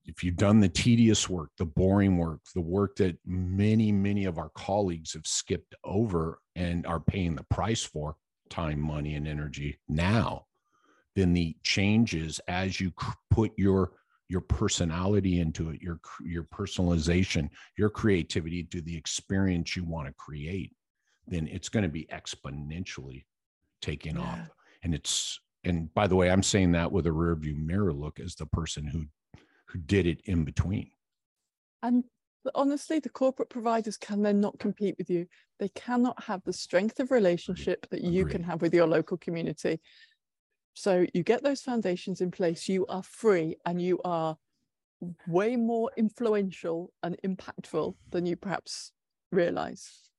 if 0.05 0.23
you've 0.23 0.37
done 0.37 0.61
the 0.61 0.69
tedious 0.69 1.27
work, 1.29 1.49
the 1.57 1.65
boring 1.65 2.17
work, 2.17 2.39
the 2.55 2.61
work 2.61 2.95
that 2.97 3.17
many 3.25 3.91
many 3.91 4.25
of 4.25 4.37
our 4.37 4.49
colleagues 4.49 5.13
have 5.13 5.25
skipped 5.25 5.73
over 5.83 6.39
and 6.55 6.85
are 6.85 6.99
paying 6.99 7.35
the 7.35 7.43
price 7.45 7.83
for, 7.83 8.15
time, 8.49 8.79
money 8.81 9.15
and 9.15 9.27
energy 9.27 9.79
now, 9.87 10.45
then 11.15 11.33
the 11.33 11.55
changes 11.63 12.39
as 12.47 12.79
you 12.81 12.91
cr- 12.91 13.11
put 13.29 13.51
your 13.57 13.91
your 14.29 14.41
personality 14.41 15.39
into 15.39 15.69
it, 15.69 15.81
your 15.81 15.99
your 16.23 16.43
personalization, 16.43 17.49
your 17.77 17.89
creativity 17.89 18.63
to 18.63 18.81
the 18.81 18.95
experience 18.95 19.75
you 19.75 19.83
want 19.85 20.07
to 20.07 20.13
create 20.13 20.73
then 21.29 21.45
it's 21.47 21.67
going 21.67 21.83
to 21.83 21.89
be 21.89 22.05
exponentially 22.05 23.25
taking 23.81 24.15
Yeah. 24.15 24.21
off. 24.21 24.49
And 24.83 24.95
it's 24.95 25.37
and 25.65 25.93
by 25.93 26.07
the 26.07 26.15
way, 26.15 26.31
I'm 26.31 26.43
saying 26.43 26.71
that 26.71 26.89
with 26.89 27.05
a 27.05 27.09
rearview 27.09 27.57
mirror 27.57 27.91
look 27.93 28.19
as 28.21 28.35
the 28.35 28.45
person 28.45 28.87
who 28.87 29.05
who 29.67 29.79
did 29.79 30.07
it 30.07 30.21
in 30.25 30.45
between. 30.45 30.89
and 31.83 32.05
honestly 32.55 32.99
the 32.99 33.09
corporate 33.09 33.49
providers 33.49 33.97
can 33.97 34.21
then 34.21 34.39
not 34.39 34.57
compete 34.57 34.95
with 34.97 35.09
you 35.09 35.27
they 35.59 35.67
cannot 35.69 36.23
have 36.23 36.41
the 36.45 36.53
strength 36.53 36.97
of 37.01 37.11
relationship 37.11 37.85
that 37.89 37.99
you 38.01 38.25
can 38.25 38.41
have 38.41 38.61
with 38.61 38.73
your 38.73 38.87
local 38.87 39.17
community 39.17 39.77
so 40.77 41.07
you 41.15 41.23
get 41.23 41.41
those 41.41 41.61
foundations 41.61 42.21
in 42.21 42.29
place 42.29 42.69
you 42.69 42.85
are 42.85 43.01
free 43.01 43.55
and 43.65 43.81
you 43.81 43.99
are 44.05 44.37
way 45.27 45.55
more 45.55 45.89
influential 45.97 46.93
and 47.01 47.17
impactful 47.25 47.95
than 48.11 48.27
you 48.27 48.35
perhaps 48.35 48.91
realize 49.31 50.11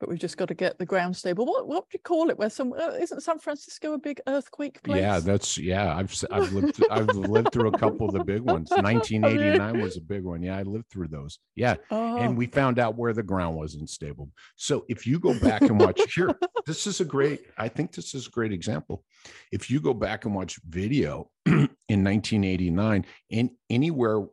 but 0.00 0.08
we've 0.08 0.18
just 0.18 0.36
got 0.36 0.48
to 0.48 0.54
get 0.54 0.78
the 0.78 0.86
ground 0.86 1.16
stable 1.16 1.46
what 1.46 1.66
what 1.66 1.84
do 1.84 1.94
you 1.94 2.00
call 2.00 2.30
it 2.30 2.38
where 2.38 2.50
some 2.50 2.72
uh, 2.72 2.90
isn't 3.00 3.22
san 3.22 3.38
francisco 3.38 3.94
a 3.94 3.98
big 3.98 4.20
earthquake 4.26 4.82
place 4.82 5.00
Yeah, 5.00 5.20
that's 5.20 5.58
yeah. 5.58 5.94
I've 5.94 6.14
I've 6.30 6.52
lived 6.52 6.82
I've 6.90 7.08
lived 7.14 7.52
through 7.52 7.68
a 7.68 7.78
couple 7.78 8.08
of 8.08 8.14
the 8.14 8.24
big 8.24 8.42
ones. 8.42 8.70
1989 8.76 9.80
was 9.82 9.96
a 9.96 10.00
big 10.00 10.24
one. 10.24 10.42
Yeah, 10.42 10.58
I 10.58 10.62
lived 10.62 10.90
through 10.90 11.08
those. 11.08 11.38
Yeah, 11.54 11.76
oh, 11.90 12.16
and 12.16 12.36
we 12.36 12.46
found 12.46 12.78
out 12.78 12.96
where 12.96 13.12
the 13.12 13.22
ground 13.22 13.56
wasn't 13.56 13.90
stable. 13.90 14.30
So 14.56 14.84
if 14.88 15.06
you 15.06 15.18
go 15.18 15.38
back 15.38 15.62
and 15.62 15.80
watch 15.80 16.14
here, 16.14 16.36
this 16.66 16.86
is 16.86 17.00
a 17.00 17.04
great, 17.04 17.42
I 17.56 17.68
think 17.68 17.92
this 17.92 18.14
is 18.14 18.26
a 18.26 18.30
great 18.30 18.52
example. 18.52 19.04
If 19.52 19.70
you 19.70 19.80
go 19.80 19.94
back 19.94 20.24
and 20.24 20.34
watch 20.34 20.58
video 20.68 21.30
in 21.46 21.68
1989, 21.88 23.06
in 23.30 23.50
anywhere 23.70 24.26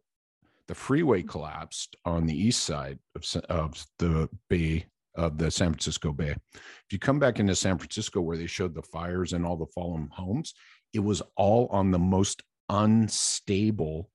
the 0.68 0.76
freeway 0.76 1.22
collapsed 1.22 1.96
on 2.06 2.26
the 2.26 2.36
east 2.36 2.64
side 2.64 2.98
of, 3.16 3.24
of 3.50 3.86
the 4.00 4.30
bay 4.50 4.86
of 5.16 5.38
the 5.38 5.50
San 5.52 5.70
Francisco 5.72 6.12
Bay. 6.12 6.36
If 6.54 6.92
you 6.92 7.00
come 7.00 7.20
back 7.20 7.40
into 7.40 7.56
San 7.56 7.78
Francisco 7.78 8.22
where 8.22 8.38
they 8.38 8.48
showed 8.48 8.74
the 8.74 8.82
fires 8.84 9.34
and 9.34 9.46
all 9.46 9.58
the 9.58 9.66
fallen 9.68 10.10
homes, 10.12 10.54
it 10.94 11.00
was 11.00 11.22
all 11.36 11.68
on 11.68 11.92
the 11.92 12.00
most 12.00 12.44
unstable 12.70 14.10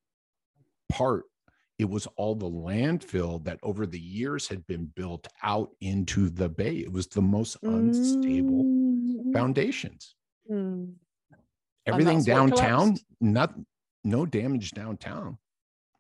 part, 0.90 1.24
it 1.78 1.88
was 1.88 2.06
all 2.16 2.34
the 2.34 2.50
landfill 2.50 3.42
that 3.44 3.58
over 3.62 3.86
the 3.86 3.98
years 4.00 4.48
had 4.48 4.66
been 4.66 4.86
built 4.94 5.26
out 5.42 5.70
into 5.80 6.28
the 6.28 6.48
bay. 6.48 6.76
It 6.76 6.92
was 6.92 7.06
the 7.06 7.22
most 7.22 7.56
unstable 7.66 8.64
Mm, 8.64 9.32
foundations. 9.32 10.14
mm. 10.50 10.94
Everything 11.86 12.22
downtown, 12.22 12.96
not 13.20 13.54
no 14.04 14.26
damage 14.26 14.72
downtown, 14.72 15.38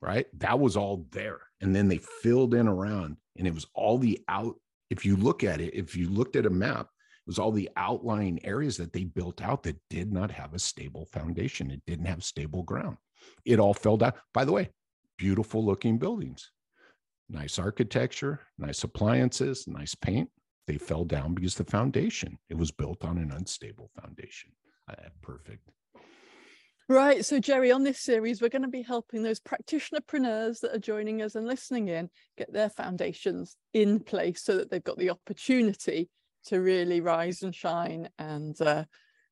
right? 0.02 0.26
That 0.38 0.58
was 0.60 0.76
all 0.76 1.06
there. 1.10 1.40
And 1.60 1.74
then 1.74 1.88
they 1.88 1.98
filled 1.98 2.54
in 2.54 2.68
around, 2.68 3.16
and 3.38 3.46
it 3.46 3.54
was 3.54 3.66
all 3.74 3.98
the 3.98 4.20
out. 4.28 4.56
If 4.90 5.06
you 5.06 5.16
look 5.16 5.44
at 5.44 5.60
it, 5.60 5.72
if 5.74 5.96
you 5.96 6.08
looked 6.08 6.36
at 6.36 6.46
a 6.46 6.50
map, 6.50 6.86
it 6.86 7.26
was 7.26 7.38
all 7.38 7.52
the 7.52 7.70
outlying 7.76 8.44
areas 8.44 8.76
that 8.78 8.92
they 8.92 9.04
built 9.04 9.40
out 9.40 9.62
that 9.62 9.80
did 9.88 10.12
not 10.12 10.30
have 10.30 10.52
a 10.52 10.58
stable 10.58 11.06
foundation. 11.06 11.70
It 11.70 11.82
didn't 11.86 12.06
have 12.06 12.24
stable 12.24 12.64
ground. 12.64 12.96
It 13.44 13.60
all 13.60 13.74
fell 13.74 13.96
down. 13.96 14.12
By 14.34 14.44
the 14.44 14.52
way, 14.52 14.70
beautiful 15.16 15.64
looking 15.64 15.98
buildings, 15.98 16.50
nice 17.28 17.58
architecture, 17.58 18.40
nice 18.58 18.82
appliances, 18.82 19.68
nice 19.68 19.94
paint. 19.94 20.28
They 20.66 20.78
fell 20.78 21.04
down 21.04 21.34
because 21.34 21.54
the 21.54 21.64
foundation, 21.64 22.38
it 22.48 22.56
was 22.56 22.70
built 22.70 23.04
on 23.04 23.18
an 23.18 23.32
unstable 23.32 23.90
foundation. 24.00 24.50
Uh, 24.88 24.94
perfect. 25.22 25.68
Right. 26.90 27.24
So, 27.24 27.38
Jerry, 27.38 27.70
on 27.70 27.84
this 27.84 28.00
series, 28.00 28.42
we're 28.42 28.48
going 28.48 28.62
to 28.62 28.68
be 28.68 28.82
helping 28.82 29.22
those 29.22 29.38
practitionerpreneurs 29.38 30.58
that 30.58 30.74
are 30.74 30.80
joining 30.80 31.22
us 31.22 31.36
and 31.36 31.46
listening 31.46 31.86
in 31.86 32.10
get 32.36 32.52
their 32.52 32.68
foundations 32.68 33.54
in 33.72 34.00
place 34.00 34.42
so 34.42 34.56
that 34.56 34.72
they've 34.72 34.82
got 34.82 34.98
the 34.98 35.10
opportunity 35.10 36.10
to 36.46 36.58
really 36.58 37.00
rise 37.00 37.42
and 37.42 37.54
shine 37.54 38.08
and 38.18 38.60
uh, 38.60 38.82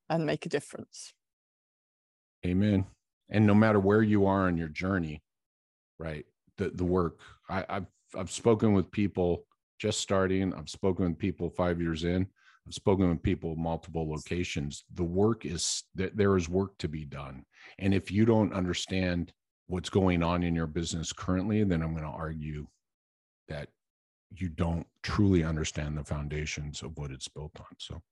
and 0.09 0.25
make 0.25 0.47
a 0.47 0.49
difference. 0.49 1.12
Amen. 2.47 2.87
And 3.29 3.45
no 3.45 3.57
matter 3.57 3.81
where 3.81 4.03
you 4.03 4.27
are 4.27 4.47
on 4.47 4.57
your 4.57 4.69
journey, 4.69 5.21
right? 5.99 6.27
The 6.59 6.71
the 6.71 6.85
work. 6.85 7.19
I, 7.50 7.65
I've 7.69 7.87
I've 8.17 8.31
spoken 8.31 8.73
with 8.73 8.88
people 8.93 9.47
just 9.81 9.99
starting. 9.99 10.55
I've 10.55 10.71
spoken 10.71 11.07
with 11.07 11.19
people 11.19 11.50
five 11.50 11.81
years 11.81 12.05
in. 12.05 12.29
I've 12.69 12.75
spoken 12.75 13.09
with 13.09 13.23
people 13.23 13.57
multiple 13.57 14.11
locations. 14.11 14.85
The 14.93 15.03
work 15.03 15.47
is 15.47 15.85
that 15.95 16.19
there 16.19 16.37
is 16.37 16.51
work 16.51 16.77
to 16.79 16.89
be 16.89 17.07
done. 17.07 17.47
And 17.79 17.95
if 17.95 18.11
you 18.11 18.27
don't 18.27 18.53
understand 18.53 19.33
what's 19.69 19.89
going 19.89 20.23
on 20.23 20.43
in 20.43 20.55
your 20.55 20.67
business 20.67 21.11
currently, 21.11 21.65
then 21.65 21.83
I'm 21.83 21.93
going 21.93 22.05
to 22.05 22.11
argue 22.11 22.67
that 23.49 23.71
you 24.37 24.51
don't 24.51 24.87
truly 25.03 25.45
understand 25.45 25.97
the 25.97 26.05
foundations 26.05 26.83
of 26.83 26.99
what 26.99 27.11
it's 27.11 27.27
built 27.27 27.59
on. 27.59 27.75
So 27.79 28.03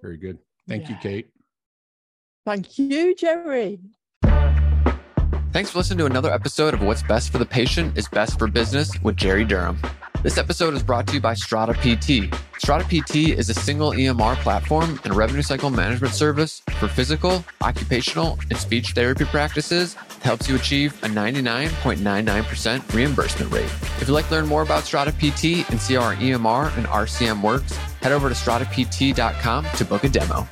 very 0.00 0.16
good. 0.16 0.38
Thank 0.66 0.88
you, 0.88 0.96
Kate. 1.02 1.28
Thank 2.46 2.78
you, 2.78 3.14
Jerry. 3.14 3.78
Thanks 5.52 5.70
for 5.70 5.78
listening 5.80 5.98
to 5.98 6.06
another 6.06 6.32
episode 6.32 6.72
of 6.72 6.80
What's 6.80 7.02
Best 7.02 7.30
for 7.30 7.36
the 7.36 7.44
Patient 7.44 7.98
is 7.98 8.08
Best 8.08 8.38
for 8.38 8.48
Business 8.48 8.90
with 9.02 9.18
Jerry 9.18 9.44
Durham. 9.44 9.76
This 10.22 10.38
episode 10.38 10.72
is 10.72 10.82
brought 10.82 11.06
to 11.08 11.14
you 11.14 11.20
by 11.20 11.34
Strata 11.34 11.74
PT. 11.74 12.34
Strata 12.64 12.84
PT 12.84 13.36
is 13.36 13.50
a 13.50 13.54
single 13.54 13.90
EMR 13.90 14.36
platform 14.36 15.00
and 15.02 15.16
revenue 15.16 15.42
cycle 15.42 15.68
management 15.68 16.14
service 16.14 16.62
for 16.78 16.86
physical, 16.86 17.44
occupational, 17.60 18.38
and 18.50 18.56
speech 18.56 18.92
therapy 18.92 19.24
practices 19.24 19.94
that 19.94 20.22
helps 20.22 20.48
you 20.48 20.54
achieve 20.54 20.92
a 21.02 21.08
99.99% 21.08 22.94
reimbursement 22.94 23.52
rate. 23.52 23.64
If 23.64 24.02
you'd 24.02 24.10
like 24.10 24.28
to 24.28 24.34
learn 24.34 24.46
more 24.46 24.62
about 24.62 24.84
Strata 24.84 25.10
PT 25.10 25.68
and 25.72 25.80
see 25.80 25.94
how 25.94 26.02
our 26.02 26.14
EMR 26.14 26.76
and 26.76 26.86
RCM 26.86 27.42
works, 27.42 27.72
head 28.00 28.12
over 28.12 28.28
to 28.28 28.34
stratapt.com 28.36 29.66
to 29.76 29.84
book 29.84 30.04
a 30.04 30.08
demo. 30.08 30.46